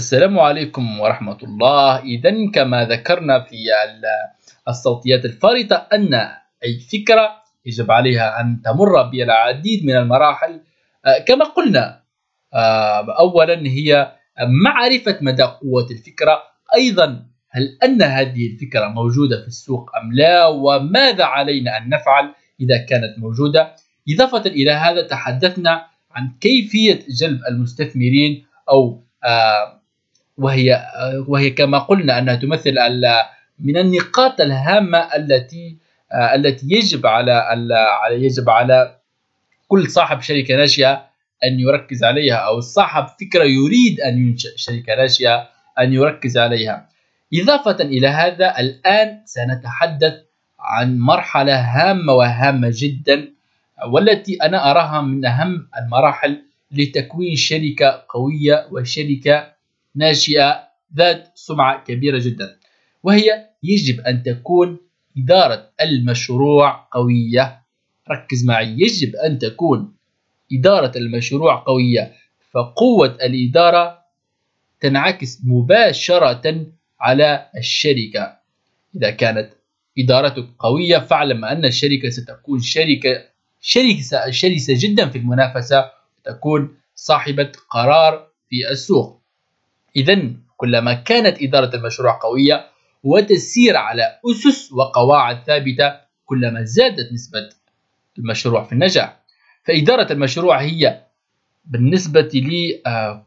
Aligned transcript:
السلام 0.00 0.38
عليكم 0.38 1.00
ورحمة 1.00 1.40
الله. 1.42 1.98
إذا 2.08 2.32
كما 2.56 2.88
ذكرنا 2.88 3.44
في 3.44 3.68
الصوتيات 4.68 5.24
الفارطة 5.24 5.76
أن 5.92 6.14
أي 6.64 6.80
فكرة 6.80 7.26
يجب 7.66 7.90
عليها 7.90 8.40
أن 8.40 8.62
تمر 8.64 9.02
بالعديد 9.02 9.84
من 9.84 9.96
المراحل. 9.96 10.60
آه، 11.04 11.18
كما 11.28 11.44
قلنا 11.44 12.00
آه، 12.54 13.06
أولا 13.20 13.60
هي 13.66 14.12
معرفة 14.64 15.18
مدى 15.20 15.42
قوة 15.42 15.86
الفكرة. 15.90 16.42
أيضا 16.74 17.26
هل 17.50 17.78
أن 17.84 18.02
هذه 18.02 18.46
الفكرة 18.52 18.88
موجودة 18.88 19.40
في 19.42 19.48
السوق 19.48 19.90
أم 19.96 20.12
لا؟ 20.12 20.46
وماذا 20.46 21.24
علينا 21.24 21.78
أن 21.78 21.88
نفعل 21.88 22.34
إذا 22.60 22.78
كانت 22.88 23.18
موجودة؟ 23.18 23.76
إضافة 24.08 24.44
إلى 24.50 24.72
هذا 24.72 25.02
تحدثنا 25.06 25.86
عن 26.10 26.32
كيفية 26.40 27.04
جلب 27.20 27.40
المستثمرين 27.48 28.46
أو 28.68 29.04
آه، 29.24 29.79
وهي 30.40 30.82
وهي 31.28 31.50
كما 31.50 31.78
قلنا 31.78 32.18
أنها 32.18 32.34
تمثل 32.34 32.74
من 33.60 33.76
النقاط 33.76 34.40
الهامة 34.40 34.98
التي 34.98 35.76
التي 36.34 36.66
يجب 36.70 37.06
على 37.06 37.44
يجب 38.10 38.50
على 38.50 38.96
كل 39.68 39.90
صاحب 39.90 40.20
شركة 40.20 40.56
ناشئة 40.56 41.06
أن 41.44 41.60
يركز 41.60 42.04
عليها 42.04 42.34
أو 42.34 42.60
صاحب 42.60 43.06
فكرة 43.20 43.44
يريد 43.44 44.00
أن 44.00 44.18
ينشئ 44.18 44.56
شركة 44.56 44.94
ناشئة 44.96 45.48
أن 45.78 45.92
يركز 45.92 46.38
عليها. 46.38 46.88
إضافة 47.34 47.84
إلى 47.84 48.08
هذا 48.08 48.58
الآن 48.58 49.22
سنتحدث 49.24 50.14
عن 50.60 50.98
مرحلة 50.98 51.60
هامة 51.60 52.12
وهامة 52.12 52.70
جدا 52.74 53.28
والتي 53.86 54.36
أنا 54.42 54.70
أراها 54.70 55.00
من 55.00 55.24
أهم 55.26 55.68
المراحل 55.78 56.42
لتكوين 56.72 57.36
شركة 57.36 58.04
قوية 58.08 58.66
وشركة 58.72 59.52
ناشئة 59.94 60.68
ذات 60.96 61.30
سمعة 61.34 61.84
كبيرة 61.84 62.18
جدا 62.18 62.56
وهي 63.02 63.48
يجب 63.62 64.00
أن 64.00 64.22
تكون 64.22 64.78
إدارة 65.18 65.70
المشروع 65.80 66.88
قوية. 66.92 67.60
ركز 68.10 68.44
معي 68.44 68.74
يجب 68.78 69.16
أن 69.16 69.38
تكون 69.38 69.92
إدارة 70.52 70.98
المشروع 70.98 71.64
قوية 71.66 72.12
فقوة 72.50 73.06
الإدارة 73.22 73.98
تنعكس 74.80 75.38
مباشرة 75.44 76.66
على 77.00 77.46
الشركة. 77.56 78.36
إذا 78.96 79.10
كانت 79.10 79.50
إدارتك 79.98 80.48
قوية 80.58 80.98
فاعلم 80.98 81.44
أن 81.44 81.64
الشركة 81.64 82.10
ستكون 82.10 82.60
شركة 82.60 83.24
شركة 83.60 84.30
شرسة 84.30 84.74
جدا 84.76 85.08
في 85.08 85.18
المنافسة 85.18 85.90
وتكون 86.18 86.76
صاحبة 86.94 87.52
قرار 87.70 88.28
في 88.48 88.70
السوق. 88.70 89.19
إذا 89.96 90.32
كلما 90.56 90.94
كانت 90.94 91.42
إدارة 91.42 91.76
المشروع 91.76 92.18
قوية 92.22 92.66
وتسير 93.02 93.76
على 93.76 94.02
أسس 94.30 94.72
وقواعد 94.72 95.42
ثابتة 95.46 95.92
كلما 96.24 96.64
زادت 96.64 97.12
نسبة 97.12 97.48
المشروع 98.18 98.64
في 98.64 98.72
النجاح. 98.72 99.20
فإدارة 99.64 100.12
المشروع 100.12 100.60
هي 100.60 101.04
بالنسبة 101.64 102.30
لي 102.34 102.82
آه، 102.86 103.26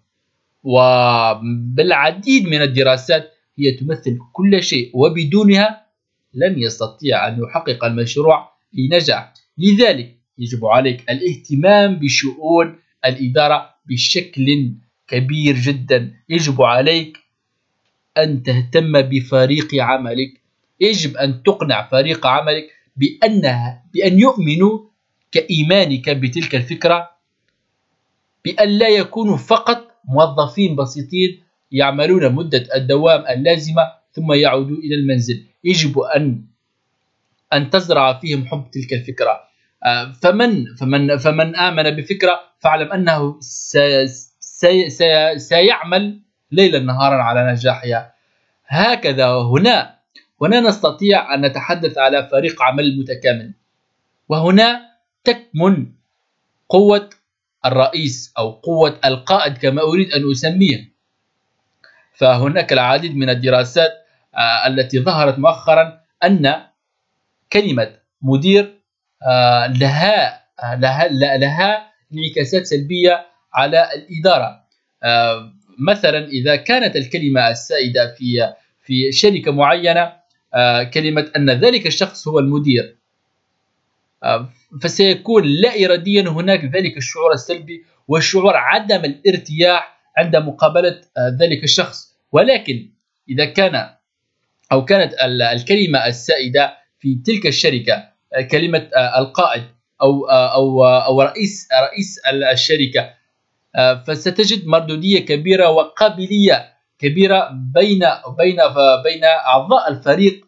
وبالعديد 0.63 2.47
من 2.47 2.61
الدراسات 2.61 3.31
هي 3.57 3.71
تمثل 3.71 4.17
كل 4.33 4.63
شيء 4.63 4.91
وبدونها 4.93 5.85
لن 6.33 6.59
يستطيع 6.59 7.27
أن 7.27 7.39
يحقق 7.43 7.85
المشروع 7.85 8.51
نجاح. 8.91 9.33
لذلك 9.57 10.17
يجب 10.37 10.65
عليك 10.65 11.09
الاهتمام 11.09 11.95
بشؤون 11.95 12.79
الإدارة 13.05 13.69
بشكل 13.85 14.73
كبير 15.13 15.55
جدا. 15.55 16.13
يجب 16.29 16.61
عليك 16.61 17.17
أن 18.17 18.43
تهتم 18.43 19.01
بفريق 19.01 19.69
عملك. 19.75 20.41
يجب 20.79 21.17
أن 21.17 21.43
تقنع 21.43 21.87
فريق 21.87 22.27
عملك 22.27 22.65
بأنها 22.97 23.85
بأن 23.93 24.19
يؤمنوا 24.19 24.79
كإيمانك 25.31 26.09
بتلك 26.09 26.55
الفكرة 26.55 27.09
بأن 28.45 28.69
لا 28.69 28.89
يكونوا 28.89 29.37
فقط 29.37 29.87
موظفين 30.05 30.75
بسيطين 30.75 31.43
يعملون 31.71 32.33
مدة 32.33 32.65
الدوام 32.75 33.25
اللازمة 33.29 33.83
ثم 34.13 34.33
يعودوا 34.33 34.77
إلى 34.77 34.95
المنزل. 34.95 35.43
يجب 35.63 35.99
أن 35.99 36.45
أن 37.53 37.69
تزرع 37.69 38.19
فيهم 38.19 38.45
حب 38.45 38.65
تلك 38.71 38.93
الفكرة. 38.93 39.39
آه، 39.85 40.11
فمن 40.11 40.75
فمن 40.75 41.17
فمن 41.17 41.55
آمن 41.55 41.83
بفكرة 41.95 42.39
فاعلم 42.59 42.91
أنه 42.91 43.39
سي 44.63 44.89
سي 44.89 45.39
سيعمل 45.39 46.19
ليلا 46.51 46.79
نهارا 46.79 47.23
على 47.23 47.51
نجاحها. 47.51 48.13
هكذا 48.67 49.27
هنا. 49.27 49.99
هنا 50.41 50.59
نستطيع 50.59 51.33
أن 51.33 51.45
نتحدث 51.45 51.97
على 51.97 52.27
فريق 52.31 52.61
عمل 52.61 52.99
متكامل. 52.99 53.53
وهنا 54.29 54.81
تكمن 55.23 55.87
قوة 56.69 57.09
الرئيس 57.65 58.33
أو 58.37 58.51
قوة 58.51 58.99
القائد 59.05 59.57
كما 59.57 59.81
أريد 59.81 60.11
أن 60.11 60.31
أسميه. 60.31 60.93
فهناك 62.13 62.73
العديد 62.73 63.15
من 63.15 63.29
الدراسات 63.29 63.91
آه، 64.35 64.67
التي 64.67 64.99
ظهرت 64.99 65.39
مؤخرا 65.39 65.99
أن 66.23 66.61
كلمة 67.53 67.99
مدير 68.21 68.79
آه، 69.27 69.67
لها 69.67 70.43
آه، 70.63 70.75
لها 70.75 71.07
لها 71.37 71.91
انعكاسات 72.13 72.65
سلبية 72.65 73.32
على 73.55 73.89
الإدارة. 73.95 74.63
آه، 75.03 75.53
مثلا 75.79 76.27
إذا 76.27 76.55
كانت 76.55 76.95
الكلمة 76.95 77.49
السائدة 77.49 78.13
في 78.13 78.53
في 78.83 79.11
شركة 79.11 79.51
معينة 79.51 80.13
آه، 80.53 80.83
كلمة 80.83 81.31
أن 81.35 81.49
ذلك 81.49 81.87
الشخص 81.87 82.27
هو 82.27 82.39
المدير. 82.39 82.95
آه، 84.23 84.49
فسيكون 84.81 85.43
لا 85.43 85.85
إراديا 85.85 86.21
هناك 86.29 86.65
ذلك 86.65 86.97
الشعور 86.97 87.33
السلبي 87.33 87.85
والشعور 88.07 88.55
عدم 88.55 89.05
الارتياح 89.05 89.99
عند 90.17 90.35
مقابلة 90.35 91.01
ذلك 91.41 91.63
الشخص. 91.63 92.15
ولكن 92.31 92.89
إذا 93.29 93.45
كان 93.45 93.89
أو 94.71 94.85
كانت 94.85 95.13
الكلمة 95.53 96.07
السائدة 96.07 96.77
في 96.99 97.15
تلك 97.25 97.47
الشركة 97.47 98.03
كلمة 98.51 98.89
القائد 99.17 99.63
أو 100.01 100.25
أو 100.25 100.85
أو 100.85 101.21
رئيس 101.21 101.67
رئيس 101.91 102.19
الشركة 102.51 103.01
آه، 103.01 103.13
فستجد 104.07 104.67
مردودية 104.67 105.25
كبيرة 105.25 105.69
وقابلية 105.69 106.73
كبيرة 106.99 107.49
بين 107.51 107.99
بين 108.37 108.57
بين 109.03 109.23
أعضاء 109.23 109.91
الفريق 109.91 110.45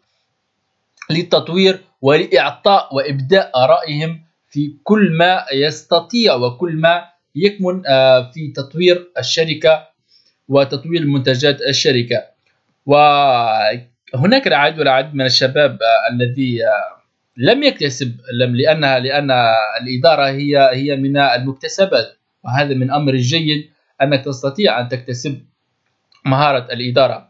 للتطوير 1.10 1.80
ولإعطاء 2.02 2.96
وإبداء 2.96 3.52
آرائهم 3.56 4.22
في 4.50 4.74
كل 4.84 5.12
ما 5.18 5.46
يستطيع 5.54 6.36
وكل 6.36 6.76
ما 6.76 7.06
يكمن 7.36 7.88
آه، 7.88 8.32
في 8.32 8.52
تطوير 8.56 9.12
الشركة 9.20 9.88
وتطوير 10.48 11.06
منتجات 11.06 11.62
الشركة. 11.62 12.24
وهناك 12.86 14.48
العديد 14.48 14.80
والعديد 14.80 15.16
من 15.16 15.26
الشباب 15.26 15.80
آه، 15.82 16.14
الذي 16.14 16.60
لم 17.38 17.64
يكتسب 17.64 18.16
لم 18.42 18.56
لانها 18.56 19.00
لأن 19.00 19.32
الإدارة 19.82 20.26
هي 20.26 20.70
هي 20.74 20.96
من 20.96 21.18
المكتسبات. 21.18 22.18
وهذا 22.46 22.74
من 22.74 22.92
أمر 22.92 23.14
الجيد 23.14 23.70
أنك 24.02 24.26
تستطيع 24.26 24.80
أن 24.80 24.90
تكتسب 24.90 25.42
مهارة 26.26 26.74
الإدارة. 26.74 27.30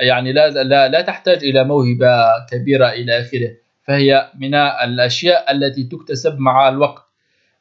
يعني 0.00 0.32
لا, 0.32 0.48
لا, 0.48 0.88
لا 0.88 1.00
تحتاج 1.00 1.44
إلى 1.44 1.64
موهبة 1.64 2.46
كبيرة 2.50 2.88
إلى 2.88 3.20
آخره 3.20 3.50
فهي 3.82 4.30
من 4.38 4.54
الأشياء 4.54 5.52
التي 5.52 5.84
تكتسب 5.84 6.38
مع 6.38 6.68
الوقت. 6.68 7.02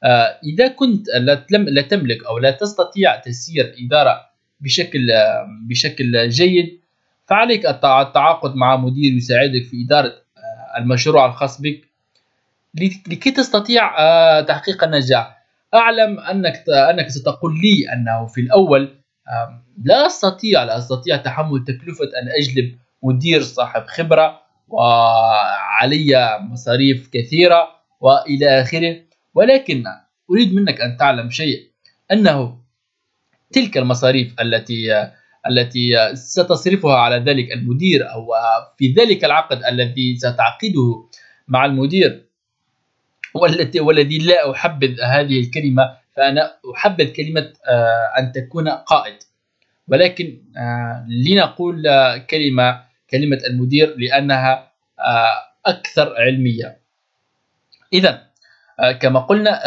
آه، 0.04 0.40
إذا 0.44 0.68
كنت 0.68 1.08
لا 1.52 1.82
تملك 1.82 2.26
أو 2.26 2.38
لا 2.38 2.52
تستطيع 2.52 3.16
تسيير 3.16 3.76
إدارة 3.86 4.22
بشكل 4.62 5.08
بشكل 5.70 6.30
جيد 6.30 6.80
فعليك 7.26 7.66
التعاقد 7.66 8.56
مع 8.56 8.76
مدير 8.76 9.14
يساعدك 9.14 9.64
في 9.64 9.86
إدارة 9.86 10.08
آه، 10.08 10.78
المشروع 10.78 11.26
الخاص 11.26 11.62
بك. 11.62 11.88
لكي 13.08 13.32
تستطيع 13.32 14.00
آه، 14.00 14.42
تحقيق 14.42 14.84
النجاح. 14.84 15.37
أعلم 15.74 16.20
أنك 16.20 16.64
أنك 16.70 17.08
ستقول 17.10 17.54
لي 17.62 17.94
أنه 17.94 18.26
في 18.28 18.42
الأول 18.42 19.04
لا 19.84 20.06
أستطيع 20.08 20.64
لا 20.64 20.78
أستطيع 20.78 21.18
تحمل 21.18 21.64
تكلفة 21.64 22.06
أن 22.06 22.28
أجلب 22.42 22.76
مدير 23.04 23.42
صاحب 23.42 23.84
خبرة 23.88 24.42
وعلي 24.68 26.40
مصاريف 26.42 27.10
كثيرة 27.14 27.68
وإلى 28.02 28.62
آخره. 28.62 28.96
ولكن 29.34 29.84
أريد 30.32 30.54
منك 30.54 30.82
أن 30.82 30.98
تعلم 30.98 31.30
شيء 31.30 31.72
أنه 32.12 32.58
تلك 33.52 33.78
المصاريف 33.78 34.36
التي 34.42 35.10
التي 35.50 36.16
ستصرفها 36.16 36.96
على 36.96 37.16
ذلك 37.16 37.52
المدير 37.52 38.12
أو 38.12 38.28
في 38.78 38.94
ذلك 38.94 39.26
العقد 39.26 39.64
الذي 39.64 40.18
ستعقده 40.18 41.10
مع 41.48 41.66
المدير 41.66 42.27
والتي 43.42 43.80
والذي 43.80 44.18
لا 44.18 44.52
أحبذ 44.52 45.02
هذه 45.02 45.40
الكلمة 45.40 45.98
فأنا 46.16 46.54
أحبذ 46.76 47.12
كلمة 47.12 47.54
آه، 47.70 48.20
أن 48.20 48.32
تكون 48.32 48.70
قائد. 48.70 49.16
ولكن 49.88 50.42
لنقول 51.08 51.84
كلمة 52.30 52.82
كلمة 53.10 53.38
المدير 53.50 53.96
لأنها 53.98 54.72
أكثر 55.66 56.14
علمية. 56.18 56.78
إذا 57.94 58.28
كما 59.02 59.20
قلنا 59.20 59.62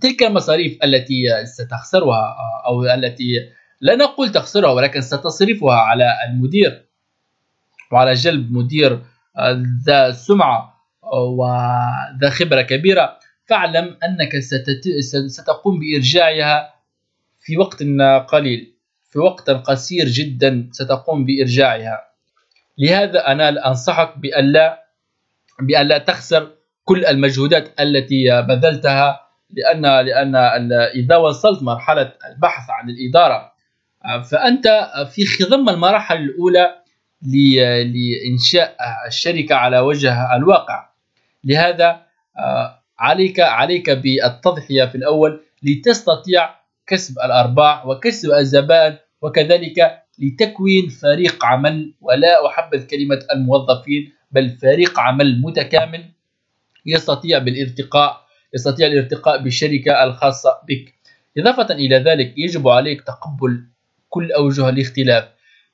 تلك 0.00 0.22
المصاريف 0.22 0.84
التي 0.84 1.46
ستخسرها 1.46 2.36
أو 2.66 2.84
التي 2.84 3.52
لا 3.80 3.96
نقول 3.96 4.32
تخسرها 4.32 4.70
ولكن 4.70 5.00
ستصرفها 5.00 5.74
على 5.74 6.14
المدير 6.28 6.84
وعلى 7.92 8.12
جلب 8.12 8.52
مدير 8.52 9.00
ذا 9.86 10.10
سمعة. 10.10 10.71
وذا 11.12 12.30
خبرة 12.30 12.62
كبيرة. 12.62 13.18
فاعلم 13.48 13.96
أنك 14.04 14.38
ستقوم 15.28 15.78
بإرجاعها 15.78 16.74
في 17.40 17.56
وقت 17.56 17.82
قليل. 18.28 18.72
في 19.10 19.18
وقت 19.18 19.50
قصير 19.50 20.06
جدا 20.08 20.68
ستقوم 20.72 21.24
بإرجاعها. 21.24 22.00
لهذا 22.78 23.26
أنا 23.26 23.66
أنصحك 23.68 24.18
بألا 24.18 24.82
بألا 25.60 25.98
تخسر 25.98 26.50
كل 26.84 27.04
المجهودات 27.04 27.80
التي 27.80 28.42
بذلتها 28.48 29.20
لأن 29.50 29.82
لأن 30.06 30.36
إذا 30.72 31.16
وصلت 31.16 31.62
مرحلة 31.62 32.12
البحث 32.32 32.70
عن 32.70 32.90
الإدارة 32.90 33.52
فأنت 34.30 34.90
في 35.14 35.26
خضم 35.26 35.68
المراحل 35.68 36.16
الأولى 36.16 36.74
لإنشاء 37.94 38.76
الشركة 39.06 39.54
على 39.54 39.78
وجه 39.78 40.36
الواقع. 40.36 40.91
لهذا 41.44 42.02
عليك 42.98 43.40
عليك 43.40 43.90
بالتضحية 43.90 44.84
في 44.84 44.94
الأول 44.94 45.40
لتستطيع 45.62 46.50
كسب 46.86 47.18
الأرباح 47.18 47.86
وكسب 47.86 48.30
الزبائن 48.32 48.96
وكذلك 49.22 50.02
لتكوين 50.18 50.88
فريق 50.88 51.44
عمل 51.44 51.94
ولا 52.00 52.46
أحبذ 52.46 52.86
كلمة 52.86 53.18
الموظفين 53.34 54.12
بل 54.30 54.50
فريق 54.50 55.00
عمل 55.00 55.40
متكامل 55.42 56.04
يستطيع 56.86 57.38
بالارتقاء 57.38 58.22
يستطيع 58.54 58.86
الارتقاء 58.86 59.42
بالشركة 59.42 60.04
الخاصة 60.04 60.50
بك. 60.68 60.94
إضافة 61.38 61.74
إلى 61.74 61.96
ذلك 61.96 62.34
يجب 62.36 62.68
عليك 62.68 63.02
تقبل 63.02 63.64
كل 64.08 64.32
أوجه 64.32 64.68
الاختلاف. 64.68 65.28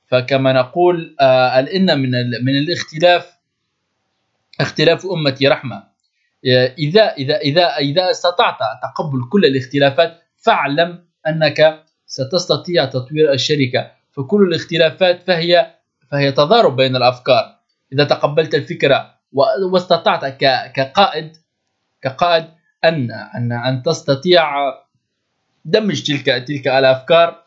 فكما 0.07 0.53
نقول 0.53 1.17
آه 1.21 1.61
إن 1.61 1.99
من 1.99 2.11
من 2.45 2.59
الاختلاف 2.59 3.38
اختلاف 4.61 5.07
أمتي 5.07 5.49
رحمة. 5.49 5.83
إذا 6.79 7.13
إذا 7.13 7.37
إذا 7.37 7.77
إذا 7.77 8.11
استطعت 8.11 8.59
تقبل 8.83 9.29
كل 9.33 9.45
الاختلافات 9.45 10.23
فاعلم 10.37 11.05
أنك 11.27 11.85
ستستطيع 12.07 12.85
تطوير 12.85 13.33
الشركة. 13.33 13.91
فكل 14.13 14.49
الاختلافات 14.49 15.23
فهي 15.23 15.75
فهي 16.11 16.33
تضارب 16.33 16.77
بين 16.77 16.97
الأفكار. 16.97 17.59
إذا 17.93 18.05
تقبلت 18.05 18.55
الفكرة 18.55 19.15
واستطعت 19.73 20.25
كقائد 20.75 21.37
كقائد 22.03 22.45
أن 22.85 23.11
أن 23.11 23.53
أن 23.53 23.83
تستطيع 23.83 24.53
دمج 25.65 26.03
تلك 26.03 26.49
تلك 26.49 26.69
الأفكار 26.69 27.45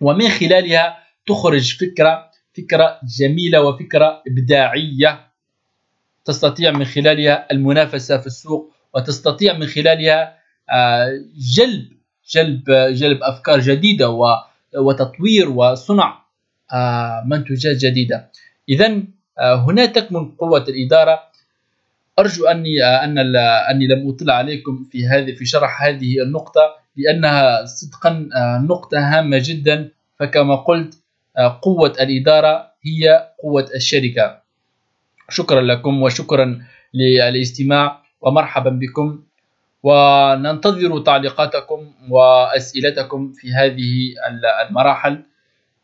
ومن 0.00 0.28
خلالها 0.28 0.98
تخرج 1.26 1.76
فكرة 1.76 2.30
فكرة 2.56 3.00
جميلة 3.18 3.60
وفكرة 3.60 4.22
إبداعية. 4.28 5.33
تستطيع 6.24 6.70
من 6.70 6.84
خلالها 6.84 7.46
المنافسة 7.52 8.18
في 8.18 8.26
السوق 8.26 8.72
وتستطيع 8.94 9.58
من 9.58 9.66
خلالها 9.66 10.38
آه، 10.70 11.08
جلب 11.56 11.88
جلب 12.30 12.70
جلب 12.70 13.22
أفكار 13.22 13.60
جديدة 13.60 14.08
وتطوير 14.76 15.48
وصنع 15.48 16.24
آه، 16.72 17.22
منتوجات 17.26 17.76
جديدة. 17.76 18.30
إذا 18.68 19.02
آه، 19.38 19.54
هنا 19.54 19.86
تكمن 19.86 20.30
قوة 20.30 20.64
الإدارة. 20.68 21.18
أرجو 22.18 22.46
أني 22.46 22.84
آه، 22.84 23.04
أن 23.04 23.18
أني 23.70 23.86
لم 23.86 24.08
أطل 24.08 24.30
عليكم 24.30 24.84
في 24.92 25.06
هذه 25.06 25.34
في 25.34 25.44
شرح 25.46 25.82
هذه 25.82 26.22
النقطة 26.22 26.76
لأنها 26.96 27.64
صدقا 27.64 28.28
نقطة 28.68 28.98
هامة 28.98 29.40
جدا. 29.44 29.90
فكما 30.18 30.56
قلت 30.56 30.94
قوة 31.62 31.92
الإدارة 32.00 32.70
هي 32.86 33.28
قوة 33.42 33.68
الشركة. 33.74 34.43
شكرا 35.28 35.60
لكم 35.60 36.02
وشكرا 36.02 36.62
للاستماع 36.94 38.02
ومرحبا 38.20 38.70
بكم. 38.70 39.22
وننتظر 39.82 40.98
تعليقاتكم 40.98 41.80
وأسئلتكم 42.10 43.32
في 43.32 43.52
هذه 43.52 44.14
المراحل. 44.68 45.22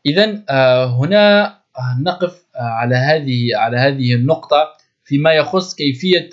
إذا 0.07 0.45
هنا 0.87 1.55
نقف 2.01 2.45
آه، 2.57 2.61
على 2.61 2.95
هذه 2.95 3.57
على 3.57 3.77
هذه 3.77 4.15
النقطة 4.15 4.73
فيما 5.05 5.33
يخص 5.33 5.75
كيفية 5.75 6.31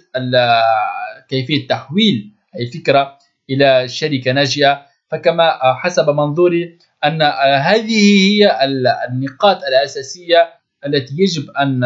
كيفية 1.30 1.68
تحويل 1.68 2.32
أي 2.60 2.66
فكرة 2.66 3.18
إلى 3.50 3.88
شركة 3.88 4.32
ناجئة 4.32 4.86
فكما 5.12 5.64
آه، 5.64 5.74
حسب 5.74 6.10
منظوري 6.10 6.78
آه، 7.04 7.58
هذه 7.58 7.98
هي 7.98 8.60
النقاط 9.10 9.64
الأساسية 9.64 10.54
التي 10.86 11.16
يجب 11.18 11.50
أن 11.52 11.84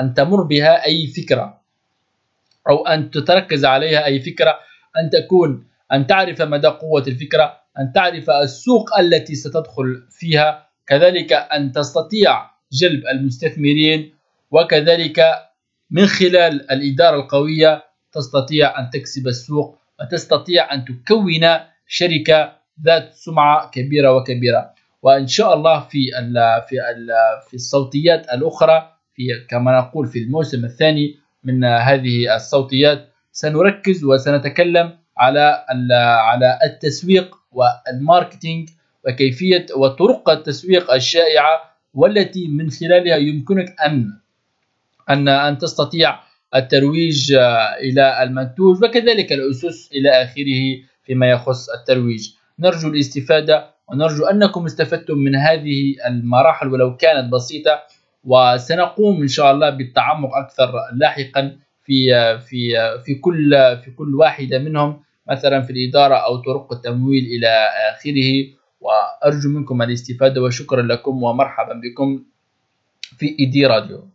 أن 0.00 0.14
تمر 0.14 0.42
بها 0.42 0.84
أي 0.86 1.06
فكرة 1.06 1.60
أو 2.68 2.86
أن 2.86 3.10
تتركز 3.10 3.64
عليها 3.64 4.04
أي 4.04 4.20
فكرة 4.20 4.58
أن 5.02 5.10
تكون 5.10 5.66
أن 5.92 6.06
تعرف 6.06 6.42
مدى 6.42 6.66
قوة 6.68 7.04
الفكرة 7.06 7.60
أن 7.78 7.92
تعرف 7.92 8.30
السوق 8.30 8.98
التي 8.98 9.34
ستدخل 9.34 10.06
فيها. 10.10 10.66
كذلك 10.86 11.32
أن 11.32 11.72
تستطيع 11.72 12.50
جلب 12.72 13.02
المستثمرين 13.06 14.14
وكذلك 14.50 15.20
من 15.90 16.06
خلال 16.06 16.70
الإدارة 16.70 17.16
القوية 17.16 17.84
تستطيع 18.12 18.78
أن 18.80 18.90
تكسب 18.90 19.28
السوق 19.28 19.78
وتستطيع 20.00 20.74
أن 20.74 20.84
تكون 20.84 21.58
شركة 21.86 22.52
ذات 22.84 23.14
سمعة 23.14 23.70
كبيرة 23.70 24.12
وكبيرة. 24.16 24.74
وإن 25.02 25.26
شاء 25.26 25.54
الله 25.54 25.80
في 25.80 25.98
ال 26.18 26.34
في 26.68 26.74
ال 26.90 27.08
في 27.48 27.54
الصوتيات 27.54 28.26
الأخرى 28.34 28.92
في 29.20 29.46
كما 29.48 29.78
نقول 29.78 30.06
في 30.06 30.18
الموسم 30.18 30.64
الثاني 30.64 31.16
من 31.44 31.64
هذه 31.64 32.34
الصوتيات 32.36 33.08
سنركز 33.32 34.04
وسنتكلم 34.04 34.98
على 35.18 35.64
على 36.28 36.58
التسويق 36.64 37.36
والماركتينج 37.52 38.68
وكيفية 39.08 39.66
وطرق 39.76 40.30
التسويق 40.30 40.92
الشائعة 40.92 41.60
والتي 41.94 42.48
من 42.48 42.70
خلالها 42.70 43.16
يمكنك 43.16 43.76
أن 43.86 44.12
أن 45.10 45.28
أن 45.28 45.58
تستطيع 45.58 46.20
الترويج 46.54 47.32
إلى 47.80 48.22
المنتوج 48.22 48.84
وكذلك 48.84 49.32
الأسس 49.32 49.90
إلى 49.92 50.10
آخره 50.22 50.62
فيما 51.04 51.30
يخص 51.30 51.70
الترويج. 51.70 52.28
نرجو 52.58 52.88
الاستفادة 52.88 53.70
ونرجو 53.88 54.24
أنكم 54.24 54.64
استفدتم 54.64 55.18
من 55.18 55.36
هذه 55.36 55.94
المراحل 56.06 56.68
ولو 56.68 56.96
كانت 56.96 57.32
بسيطة. 57.32 57.82
وسنقوم 58.24 59.22
إن 59.22 59.28
شاء 59.28 59.52
الله 59.52 59.70
بالتعمق 59.70 60.30
أكثر 60.36 60.72
لاحقا 60.96 61.56
في 61.84 62.10
في 62.38 62.58
في 63.04 63.14
كل 63.14 63.50
في 63.84 63.90
كل 63.90 64.14
واحدة 64.14 64.58
منهم 64.58 65.02
مثلا 65.30 65.62
في 65.62 65.70
الإدارة 65.72 66.14
أو 66.14 66.36
طرق 66.36 66.72
التمويل 66.72 67.24
إلى 67.24 67.48
آخره. 67.94 68.60
وأرجو 68.80 69.48
منكم 69.48 69.82
الاستفادة 69.82 70.42
وشكرا 70.42 70.82
لكم 70.82 71.22
ومرحبا 71.22 71.80
بكم 71.84 72.24
في 73.18 73.36
إيدي 73.38 73.66
راديو. 73.66 74.09